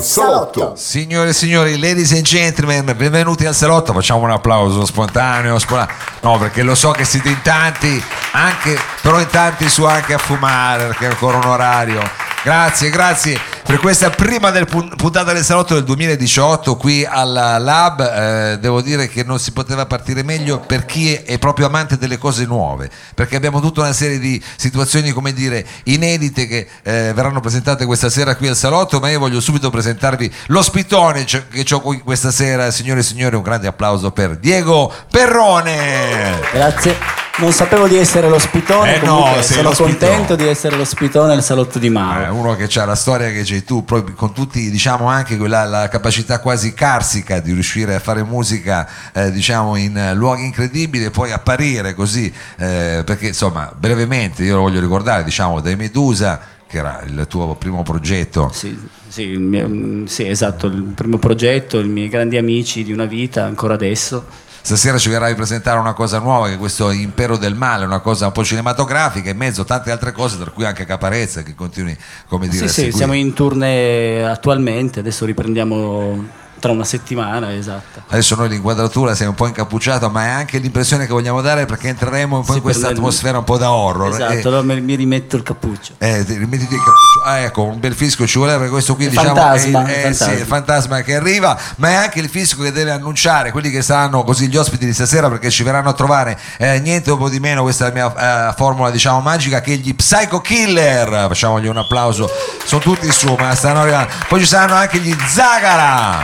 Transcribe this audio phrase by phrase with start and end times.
[0.00, 0.72] al salotto.
[0.76, 3.92] Signore e signori, ladies and gentlemen, benvenuti al salotto.
[3.92, 5.58] Facciamo un applauso spontaneo.
[5.58, 5.94] spontaneo.
[6.22, 8.02] No, perché lo so che siete in tanti,
[8.32, 12.00] anche, però in tanti su anche a fumare, perché è ancora un orario.
[12.42, 13.38] Grazie, grazie
[13.70, 18.00] per questa prima del pun- puntata del salotto del 2018 qui alla Lab.
[18.00, 22.18] Eh, devo dire che non si poteva partire meglio per chi è, proprio amante delle
[22.18, 27.38] cose nuove, perché abbiamo tutta una serie di situazioni, come dire, inedite che eh, verranno
[27.38, 31.80] presentate questa sera qui al salotto, ma io voglio subito presentarvi l'ospitone c- che ho
[31.80, 32.72] qui questa sera.
[32.72, 36.40] Signore e signori, un grande applauso per Diego Perrone.
[36.52, 37.20] Grazie.
[37.36, 41.88] Non sapevo di essere l'ospitone, Eh no, sono contento di essere l'ospitone al salotto di
[41.88, 42.24] Mauro.
[42.24, 45.64] Eh, uno che ha la storia che c'hai tu, proprio con tutti, diciamo anche quella
[45.64, 51.10] la capacità quasi carsica di riuscire a fare musica, eh, diciamo, in luoghi incredibili e
[51.10, 56.78] poi apparire così, eh, perché insomma, brevemente, io lo voglio ricordare, diciamo, dai Medusa, che
[56.78, 58.50] era il tuo primo progetto.
[58.52, 63.06] Sì, sì, mio- mm, sì, esatto, il primo progetto, i miei grandi amici di una
[63.06, 64.48] vita, ancora adesso.
[64.62, 68.00] Stasera ci verrai a presentare una cosa nuova, che è questo Impero del Male, una
[68.00, 71.54] cosa un po' cinematografica, in mezzo a tante altre cose, tra cui anche Caparezza, che
[71.54, 71.96] continui,
[72.28, 78.02] come dire, Sì, sì, siamo in tournée attualmente, adesso riprendiamo tra una settimana, esatto.
[78.08, 81.88] Adesso noi l'inquadratura sei un po' incappucciato, ma è anche l'impressione che vogliamo dare perché
[81.88, 84.12] entreremo un po' Sì, in questa atmosfera un po' da horror.
[84.12, 85.94] Esatto, E- allora mi, rimetto il cappuccio.
[85.98, 87.22] Eh, ti rimettiti il cappuccio.
[87.24, 89.96] Ah, ecco, un bel fisco ci voleva perché questo qui Il diciamo fantasma, è, il
[89.96, 90.32] è- fantasma.
[90.34, 93.82] sì, il fantasma che arriva, ma è anche il fisco che deve annunciare quelli che
[93.82, 97.40] saranno così gli ospiti di stasera perché ci verranno a trovare eh, niente o di
[97.40, 101.78] meno, questa è la mia eh, formula diciamo magica, che gli Psycho Killer, facciamogli un
[101.78, 102.30] applauso,
[102.64, 104.12] sono tutti su, ma stanno arrivando.
[104.28, 106.20] Poi ci saranno anche gli Zagara.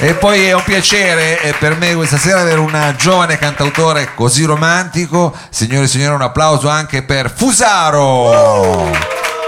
[0.00, 4.44] E poi è un piacere eh, per me questa sera avere un giovane cantautore così
[4.44, 5.34] romantico.
[5.50, 8.88] Signore e signori, un applauso anche per Fusaro.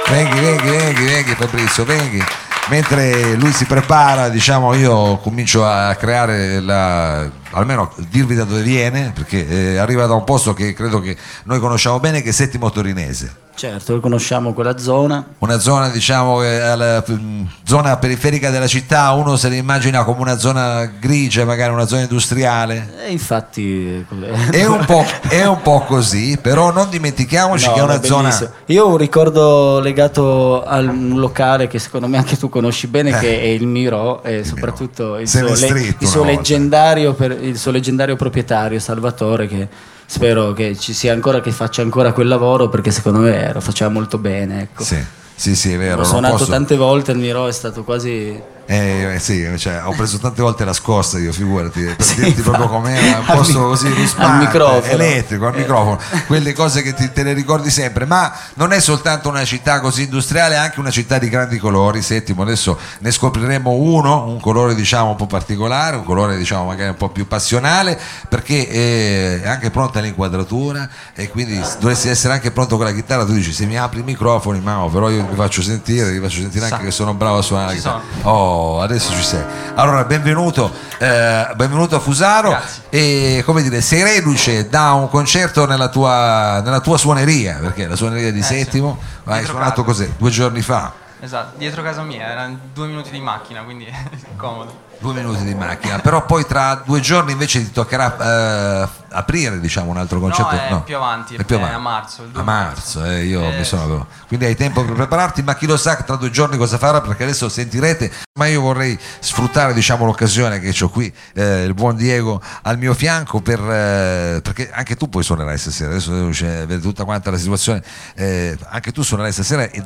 [0.09, 2.25] Venghi, venghi, venghi, venghi Fabrizio, venghi.
[2.67, 9.13] Mentre lui si prepara, diciamo, io comincio a creare la, almeno dirvi da dove viene,
[9.15, 12.71] perché eh, arriva da un posto che credo che noi conosciamo bene, che è Settimo
[12.71, 13.49] Torinese.
[13.53, 15.23] Certo, conosciamo quella zona.
[15.39, 20.21] Una zona, diciamo, eh, alla- mm, zona periferica della città, uno se la immagina come
[20.23, 22.95] una zona grigia, magari una zona industriale.
[23.07, 24.07] E infatti...
[24.51, 28.07] È un po', è un po' così, però non dimentichiamoci No, che è una è
[28.07, 28.53] zona.
[28.67, 33.19] Io ho un ricordo legato a un locale che secondo me anche tu conosci bene,
[33.19, 37.59] che è il Miro e soprattutto il Se suo, le- il suo leggendario, per- il
[37.59, 39.69] suo leggendario proprietario Salvatore che
[40.07, 43.91] spero che ci sia ancora, che faccia ancora quel lavoro perché secondo me lo faceva
[43.91, 44.63] molto bene.
[44.63, 44.83] Ecco.
[44.85, 44.99] Sì,
[45.35, 45.95] sì, sì, è vero.
[45.95, 48.41] Ho non suonato posso- tante volte al Miro, è stato quasi...
[48.73, 52.41] Eh, eh, sì, cioè, ho preso tante volte la scossa io, figurati, per Sì, dirti
[52.41, 54.93] proprio com'era, un Al posto così al ruspante, microfono.
[54.93, 55.59] elettrico, al Eh.
[55.59, 55.99] microfono,
[56.29, 60.05] quelle cose che ti- te le ricordi sempre, ma non è soltanto una città così
[60.05, 64.77] industriale, è anche una città di grandi colori, settimo, adesso ne scopriremo uno, un colore
[64.77, 67.99] diciamo un po' particolare, un colore diciamo magari un po' più passionale,
[68.29, 73.25] perché eh, è anche pronta l'inquadratura e quindi dovresti essere anche pronto con la chitarra,
[73.25, 76.39] tu dici se mi apri i microfoni, Mao, però io vi faccio sentire, vi faccio
[76.41, 78.01] sentire anche che sono bravo a suonare la chitarra.
[78.23, 79.43] Oh, adesso ci sei.
[79.75, 82.51] Allora, benvenuto, eh, benvenuto a Fusaro.
[82.51, 82.83] Grazie.
[82.91, 87.97] E come dire, sei reduce da un concerto nella tua, nella tua suoneria, perché la
[87.97, 88.55] suoneria di Eh, sì.
[88.59, 89.99] Settimo hai Dietro suonato casa.
[90.05, 90.11] cos'è?
[90.17, 90.93] Due giorni fa.
[91.23, 93.87] Esatto, dietro casa mia, erano due minuti di macchina, quindi
[94.37, 94.89] comodo.
[95.01, 99.91] Due minuti di macchina, però poi tra due giorni invece ti toccherà eh, aprire diciamo
[99.91, 100.55] un altro concerto.
[100.55, 101.75] è più avanti, è più avanti.
[101.75, 104.07] a marzo, il 2 A marzo, eh, io Eh, mi sono.
[104.29, 107.23] Quindi hai tempo per prepararti, ma chi lo sa tra due giorni cosa farà, perché
[107.23, 108.13] adesso sentirete.
[108.39, 112.93] Ma io vorrei sfruttare diciamo, l'occasione che ho qui, eh, il buon Diego al mio
[112.93, 115.93] fianco, per, eh, perché anche tu poi suonerai stasera.
[115.93, 117.83] Adesso devo cioè, vedere tutta quanta la situazione.
[118.17, 119.63] eh, anche tu suonerai stasera.
[119.63, 119.83] e-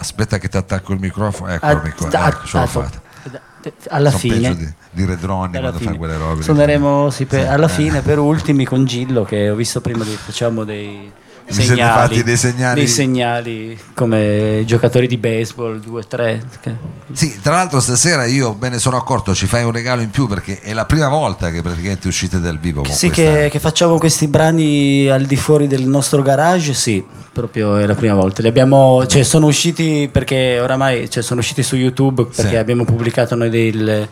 [0.00, 1.50] Aspetta che ti attacco il microfono.
[1.52, 3.06] Ecco il microfono, ecco, ce l'ho fatta.
[3.88, 4.56] Alla Sono fine...
[4.56, 5.90] di, di Redroni Alla quando fine.
[5.92, 6.42] fa quelle robe.
[6.42, 7.70] Suoneremo sì, per- alla eh.
[7.70, 11.10] fine per ultimi con Gillo che ho visto prima di facciamo dei
[11.48, 12.74] Vi siete segnali, fatti dei segnali?
[12.80, 16.74] dei segnali come giocatori di baseball 2-3 che-
[17.12, 20.26] Sì, tra l'altro stasera io me ne sono accorto, ci fai un regalo in più
[20.26, 24.26] perché è la prima volta che praticamente uscite dal vivo sì, che, che facciamo questi
[24.28, 27.02] brani al di fuori del nostro garage sì
[27.32, 31.62] proprio è la prima volta li abbiamo cioè sono usciti perché oramai cioè, sono usciti
[31.62, 32.56] su YouTube perché Sì.
[32.56, 34.08] abbiamo pubblicato noi del-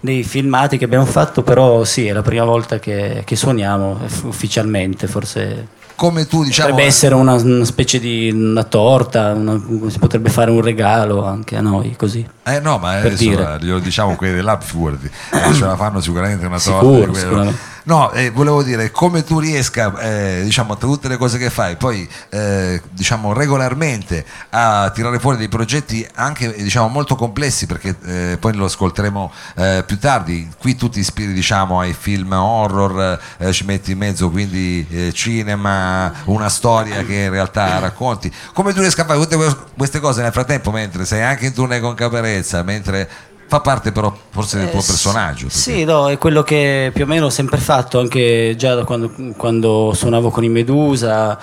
[0.00, 4.26] dei filmati che abbiamo fatto però sì è la prima volta che, che suoniamo eh,
[4.26, 9.98] ufficialmente forse come tu diciamo Potrebbe essere una, una specie di una torta, una- si
[9.98, 12.26] potrebbe fare un regalo anche a noi così.
[12.42, 13.42] Eh no, ma adesso dire.
[13.60, 17.18] eh, glielo diciamo quelli dell'app, figurati, Eh, ce la fanno sicuramente una torta.
[17.18, 17.52] Sicuro.
[17.84, 21.76] No, eh, volevo dire come tu riesca, eh, diciamo, tra tutte le cose che fai,
[21.76, 28.36] poi eh, diciamo regolarmente a tirare fuori dei progetti anche diciamo molto complessi, perché eh,
[28.38, 30.48] poi lo ascolteremo eh, più tardi.
[30.58, 36.12] Qui tu ti ispiri diciamo ai film horror, eh, ci metti in mezzo quindi cinema,
[36.24, 38.32] una storia che in realtà racconti.
[38.52, 41.54] Come tu riesca a fare tutte que- queste cose nel frattempo, mentre sei anche in
[41.54, 43.08] tournée con Caparezza, mentre
[43.50, 45.48] fa parte però forse del Eh, tuo personaggio.
[45.50, 49.10] Sì, no, è quello che più o meno ho sempre fatto, anche già da quando,
[49.36, 51.36] quando suonavo con i Medusa.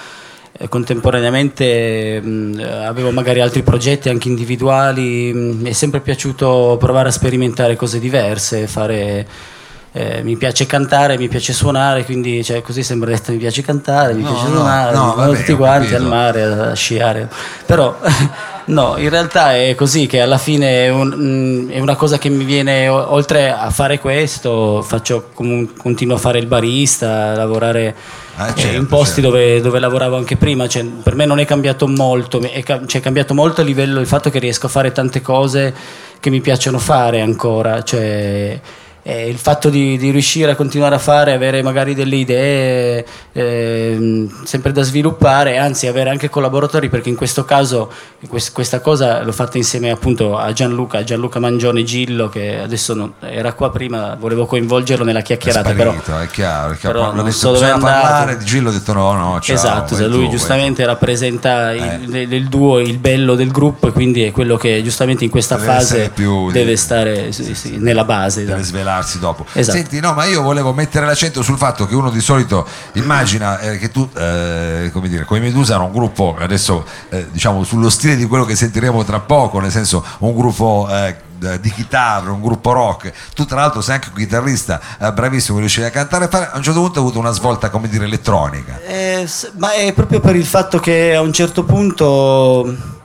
[0.58, 7.10] eh, Contemporaneamente mh, avevo magari altri progetti anche individuali, mh, mi è sempre piaciuto provare
[7.10, 9.28] a sperimentare cose diverse, fare,
[9.92, 14.14] eh, mi piace cantare, mi piace suonare, quindi cioè, così sembra detto mi piace cantare,
[14.14, 17.30] mi No, piace no, suonare, no, vabbè, tutti quanti al mare a sciare.
[17.66, 17.96] Però
[18.68, 22.30] no, in realtà è così che alla fine è, un- mm, è una cosa che
[22.30, 27.96] mi viene oltre a fare questo, faccio continuo a fare il barista, a lavorare
[28.40, 29.30] Ah, eh, certo, in posti certo.
[29.32, 30.68] dove, dove lavoravo anche prima.
[30.68, 34.06] Cioè, per me non è cambiato molto, è, cioè, è cambiato molto a livello il
[34.06, 35.74] fatto che riesco a fare tante cose
[36.20, 37.82] che mi piacciono fare ancora.
[37.84, 38.60] Cioè,
[39.10, 44.44] eh, il fatto di, di riuscire a continuare a fare, avere magari delle idee ehm,
[44.44, 47.90] sempre da sviluppare, anzi avere anche collaboratori, perché in questo caso
[48.28, 53.14] quest- questa cosa l'ho fatta insieme appunto a Gianluca, Gianluca Mangione Gillo, che adesso non-
[53.22, 57.00] era qua prima, volevo coinvolgerlo nella È chiacchierata, però sparito, è chiaro, è chiaro.
[57.00, 59.96] però non adesso so dove è parlare di Gillo ho detto no, no, ciao, esatto,
[59.96, 62.22] vai lui tu, giustamente rappresenta il, Eh.
[62.24, 65.66] il- duo, il bello del gruppo e quindi è quello che giustamente in questa Deve
[65.72, 68.44] fase più- deve stare sì, sì, nella base.
[68.46, 68.76] deve esatto.
[68.98, 69.46] Svelarsi dopo.
[69.54, 69.78] Esatto.
[69.78, 73.78] Senti, no, ma io volevo mettere l'accento sul fatto che uno di solito immagina eh,
[73.78, 78.16] che tu, eh, come dire, come Medusa era un gruppo, adesso eh, diciamo sullo stile
[78.16, 81.16] di quello che sentiremo tra poco, nel senso un gruppo eh,
[81.60, 83.12] di chitarra, un gruppo rock.
[83.36, 86.50] Tu tra l'altro sei anche un chitarrista eh, bravissimo, riuscivi a cantare e fare.
[86.52, 88.80] A un certo punto hai avuto una svolta, come dire, elettronica.
[88.82, 89.28] Eh,
[89.58, 92.96] ma è proprio per il fatto che a un certo punto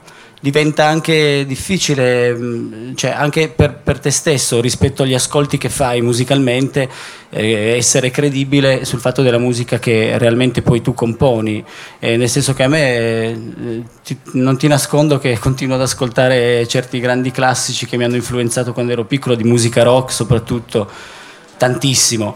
[0.43, 6.01] diventa anche difficile, mh, cioè anche per, per te stesso rispetto agli ascolti che fai
[6.01, 6.89] musicalmente,
[7.29, 11.63] eh, essere credibile sul fatto della musica che realmente poi tu componi.
[11.97, 16.67] Eh, nel senso che a me eh, ti- non ti nascondo che continuo ad ascoltare
[16.67, 20.91] certi grandi classici che mi hanno influenzato quando ero piccolo, di musica rock soprattutto,
[21.55, 22.35] tantissimo.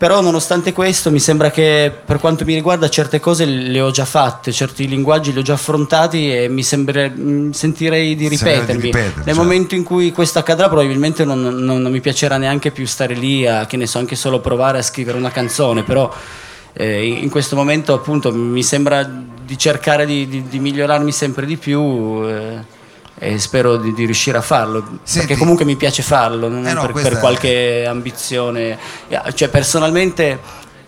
[0.00, 4.06] Però nonostante questo mi sembra che per quanto mi riguarda certe cose le ho già
[4.06, 8.56] fatte, certi linguaggi li ho già affrontati e mi sembra, mh, sentirei di Sembra di
[8.56, 8.82] ripetermi.
[8.82, 9.42] ripetere, Nel certo.
[9.42, 13.46] momento in cui questo accadrà probabilmente non, non- non mi piacerà neanche più stare lì
[13.46, 16.10] a, che ne so, anche solo provare a scrivere una canzone, però
[16.72, 21.58] eh, in questo momento appunto mi sembra di cercare di, di- di migliorarmi sempre di
[21.58, 22.22] più.
[22.26, 22.78] eh,
[23.22, 26.72] e spero di, di riuscire a farlo Senti- perché comunque mi piace farlo non Eh
[26.72, 28.78] no, per, per è- qualche ambizione.
[29.34, 30.38] Cioè personalmente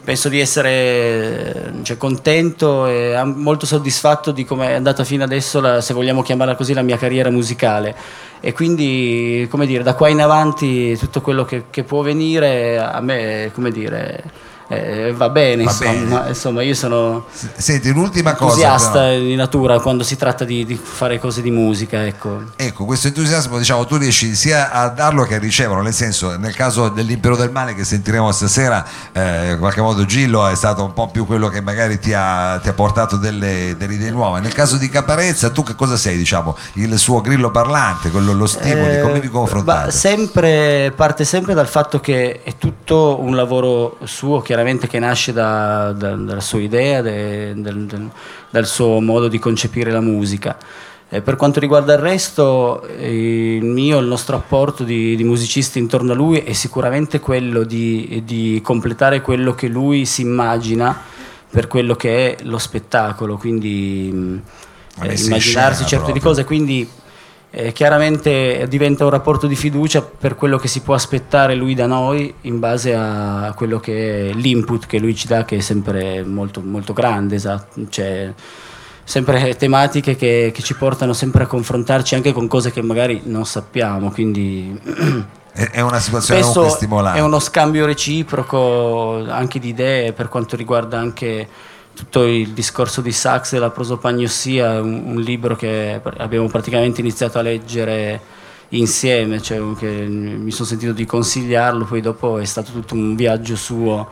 [0.03, 5.81] penso di essere cioè, contento e molto soddisfatto di come è andata fino adesso la-
[5.83, 7.95] se vogliamo chiamarla così la mia carriera musicale.
[8.41, 13.01] E quindi come dire da qua in avanti tutto quello che, che può venire a
[13.01, 14.23] me come dire
[14.73, 16.19] eh, va bene, Va insomma.
[16.19, 16.29] bene.
[16.29, 17.27] insomma io sono
[17.57, 18.53] Senti, l'ultima cosa.
[18.55, 19.19] entusiasta però.
[19.21, 23.59] di natura quando si tratta di, di fare cose di musica ecco Ecco, questo entusiasmo,
[23.59, 27.51] diciamo, tu riesci sia a darlo che a riceverlo, nel senso, nel caso dell'Impero del
[27.51, 31.49] Male che sentiremo stasera, eh, in qualche modo Gillo è stato un po' più quello
[31.49, 34.41] che magari ti ha, ti ha portato delle, delle idee nuove.
[34.41, 38.47] Nel caso di Caparezza, tu che cosa sei, diciamo, il suo grillo parlante, quello, lo
[38.47, 39.91] stimoli, come vi Eh, confrontate?
[39.91, 45.93] sempre, parte sempre dal fatto che è tutto un lavoro suo, chiaramente che nasce da-
[45.97, 48.11] da- dalla sua idea, de- del- del-
[48.51, 50.57] dal suo modo di concepire la musica.
[51.09, 56.13] Eh, per quanto riguarda il resto, il mio, il nostro apporto di, di musicisti intorno
[56.13, 60.99] a lui è sicuramente quello di, di completare quello che lui si immagina
[61.51, 64.41] per quello che è lo spettacolo, quindi
[64.97, 66.23] La eh, immaginarsi certe proprio.
[66.23, 66.89] cose, quindi
[67.55, 71.87] eh, chiaramente diventa un rapporto di fiducia per quello che si può aspettare lui da
[71.87, 76.25] noi in base a quello che è l'input che lui ci dà che è sempre
[76.25, 77.83] molto, molto grande, esatto.
[77.91, 78.33] Cioè,
[79.05, 83.45] sempre tematiche che, che ci portano sempre a confrontarci anche con cose che magari non
[83.45, 84.81] sappiamo, quindi
[85.53, 87.19] È, una situazione comunque stimolante.
[87.19, 91.47] è uno scambio reciproco anche di idee per quanto riguarda anche
[91.95, 97.39] tutto il discorso di Sachs e la prosopagnossia, un, un libro che abbiamo praticamente iniziato
[97.39, 98.21] a leggere
[98.71, 103.57] insieme, cioè che mi sono sentito di consigliarlo, poi dopo è stato tutto un viaggio
[103.57, 104.09] suo.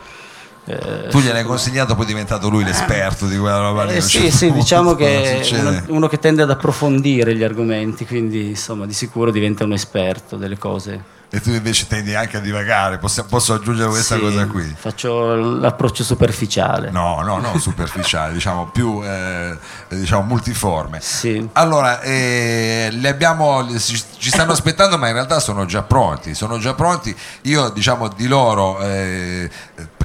[0.66, 3.96] eh, Tu gliel'hai consigliato, poi è diventato lui l'esperto di quella roba lì.
[3.96, 7.42] eh sì, certo sì, punto, diciamo che è uno, uno che tende ad approfondire gli
[7.42, 11.18] argomenti, quindi insomma di sicuro diventa un esperto delle cose.
[11.32, 14.74] E tu invece tendi anche a divagare, posso, posso aggiungere questa Sì, cosa qui?
[14.76, 16.90] Faccio l'approccio superficiale.
[16.90, 19.56] No, no, no, superficiale, diciamo più eh,
[19.88, 20.98] diciamo multiforme.
[21.00, 21.48] Sì.
[21.52, 26.34] Allora, eh, abbiamo, ci stanno aspettando, ma in realtà sono già pronti.
[26.34, 27.14] Sono già pronti.
[27.42, 29.48] Io, diciamo, di loro eh,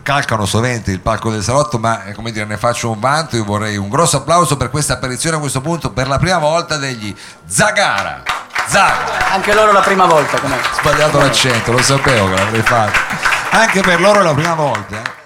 [0.04, 3.36] calcano sovente il palco del salotto, ma eh, come dire, ne faccio un vanto.
[3.36, 6.78] Io vorrei un grosso applauso per questa apparizione a questo punto, per la prima volta
[6.78, 7.14] degli
[7.48, 8.45] Zagara.
[8.68, 9.30] Zagara.
[9.32, 10.58] Anche loro la prima volta, com'è?
[10.80, 13.00] Sbagliato l'accento, lo sapevo che l'avrei fatto.
[13.52, 14.96] Anche per loro è la prima volta.
[14.98, 15.24] eh.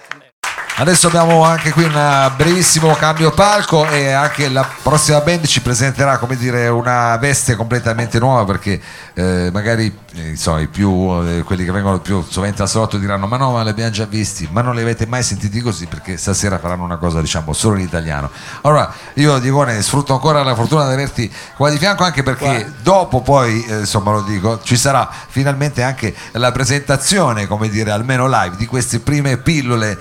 [0.80, 6.18] Adesso abbiamo anche qui un brevissimo cambio palco e anche la prossima band ci presenterà
[6.18, 8.80] come dire una veste completamente nuova perché
[9.14, 10.90] eh, magari eh, insomma, i più,
[11.26, 14.06] eh, quelli che vengono più sovente al salotto diranno ma no ma li abbiamo già
[14.06, 17.76] visti ma non li avete mai sentiti così perché stasera faranno una cosa diciamo solo
[17.76, 18.30] in italiano.
[18.62, 23.22] Allora io Diegone sfrutto ancora la fortuna di averti qua di fianco anche perché dopo
[23.22, 28.56] poi eh, insomma lo dico ci sarà finalmente anche la presentazione come dire almeno live
[28.56, 29.98] di queste prime pillole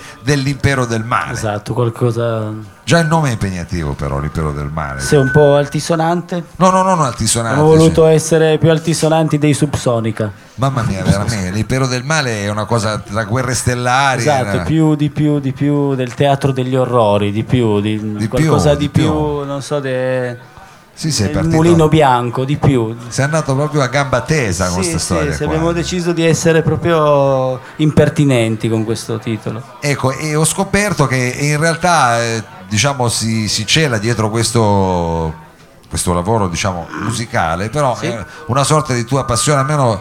[0.68, 2.52] dell'impero del male Esatto, qualcosa...
[2.84, 6.42] già il nome è impegnativo però l'impero del male Sei un po' altisonante?
[6.56, 8.12] no no no no altisonante Abbiamo voluto cioè.
[8.12, 10.30] essere più altisonanti dei Subsonica.
[10.56, 14.94] mamma mia veramente l'impero del male è una cosa tra guerre stellari Esatto, eh, più
[14.94, 18.84] di più di più del teatro degli orrori, di più, di, Di qualcosa più, di
[18.84, 19.44] di più, più.
[19.44, 20.36] non so, de,
[20.98, 22.92] sì sei partito mulino bianco, di più.
[23.06, 26.62] sei andato proprio a gamba tesa con questa sì, storia sì, abbiamo deciso di essere
[26.62, 29.62] proprio impertinenti con questo titolo.
[29.80, 35.32] Ecco, e ho scoperto che in realtà eh, diciamo si, si cela dietro questo,
[35.88, 38.06] questo lavoro diciamo, musicale, però Sì.
[38.06, 40.00] è una sorta di tua passione, almeno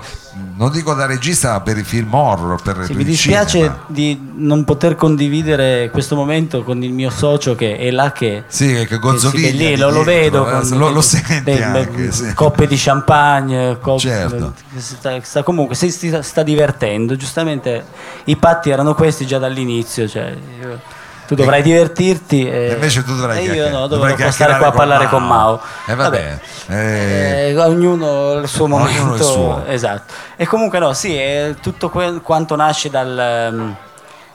[0.57, 3.79] non dico da regista, ma per i film horror, per, Sì, per mi dispiace cinema.
[3.87, 8.85] di non poter condividere questo momento con il mio socio che è là che Sì,
[8.87, 12.33] che Gozzoviglia che lì lo, lo vedo eh, con- lo, lo senti beh, anche, sì.
[12.35, 14.53] coppe di champagne coppe- Certo.
[14.75, 17.83] sta, sta- comunque si sta, sta divertendo giustamente
[18.25, 20.79] i patti erano questi già dall'inizio cioè, io-
[21.27, 24.71] tu dovrai divertirti e, E invece tu dovrai e io no dovrò stare qua a
[24.71, 25.59] parlare con Mao.
[25.85, 29.23] E vabbè, eh, eh, ognuno il suo Ognuno il momento.
[29.23, 29.63] suo.
[29.67, 30.13] esatto.
[30.35, 33.75] E comunque no sì è tutto que- quanto nasce dal ehm,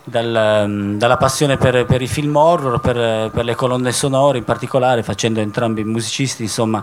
[0.05, 4.45] dal, ehm, dalla passione per, per i film horror, per, per le colonne sonore in
[4.45, 6.83] particolare, facendo entrambi musicisti, insomma,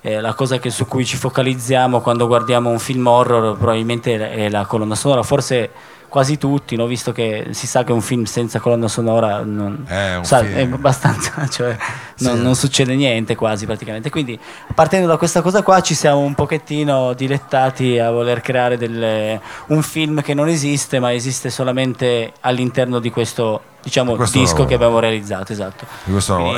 [0.00, 4.48] eh, la cosa che- su cui ci focalizziamo quando guardiamo un film horror probabilmente è
[4.50, 5.70] la colonna sonora, forse
[6.08, 6.86] quasi tutti, no?
[6.86, 10.62] visto che si sa che un film senza colonna sonora non- È un sa- è
[10.62, 11.76] abbastanza, cioè
[12.20, 12.42] non, Sì.
[12.42, 14.08] non succede niente quasi praticamente.
[14.10, 14.38] Quindi
[14.74, 19.82] partendo da questa cosa qua ci siamo un pochettino dilettati a voler creare delle- un
[19.82, 24.68] film che non esiste, ma esiste solamente all'interno di questo diciamo Questo disco lavoro.
[24.68, 25.86] che abbiamo realizzato, esatto.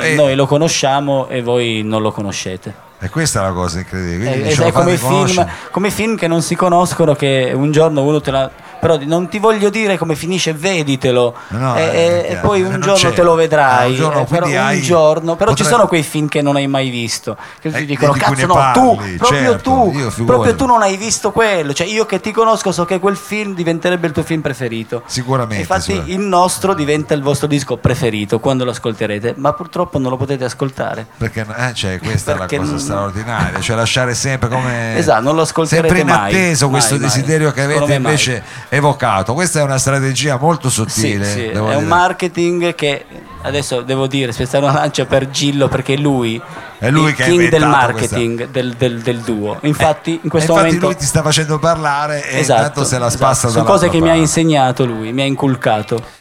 [0.01, 2.73] E, Noi lo conosciamo e voi non lo conoscete.
[2.99, 4.29] e questa è la cosa incredibile.
[4.29, 7.71] È, Quindi, è- diciamo, è come, film, come film che non si conoscono, che un
[7.71, 8.51] giorno uno te la.
[8.81, 11.35] Però non ti voglio dire come finisce, veditelo.
[11.49, 13.13] No, e, è e- e chiaro, poi eh, un giorno c'è.
[13.13, 13.85] te lo vedrai.
[13.85, 16.55] Ah, un giorno, eh, però un giorno- però ci potrebbe- sono quei film che non
[16.55, 17.37] hai mai visto.
[17.61, 20.23] Che Eh, ti dicono, cazzo, no, tu, parli, proprio certo, tu, io figurati.
[20.25, 21.73] proprio tu non hai visto quello.
[21.73, 25.03] Cioè, io che ti conosco so che quel film diventerebbe il tuo film preferito.
[25.05, 26.19] Sicuramente, Infatti, sicuramente.
[26.19, 30.43] il nostro diventa il vostro disco preferito quando lo ascolterete, ma purtroppo non lo potete
[30.43, 31.05] ascoltare.
[31.17, 35.21] Perché eh, cioè, questa Perché è la cosa non- straordinaria, cioè lasciare sempre come Esatto,
[35.21, 37.03] non lo ascolterete sempre in mai, atteso mai, questo mai.
[37.03, 38.11] desiderio che Secondo avete mai.
[38.11, 39.33] invece evocato.
[39.33, 41.25] Questa è una strategia molto Sì, sottile.
[41.25, 41.85] sì, devo è un dire.
[41.85, 43.05] marketing che
[43.41, 46.41] adesso devo dire, spezzare una lancia per Gillo perché lui
[46.77, 49.57] È lui il che king del marketing del, del- del duo.
[49.63, 52.97] Infatti in E questo infatti momento lui ti sta facendo parlare e Esatto, intanto se
[52.97, 53.23] la esatto.
[53.23, 54.21] spassa sono dall'altra cose che mi ha parte.
[54.21, 56.19] insegnato lui, mi ha inculcato.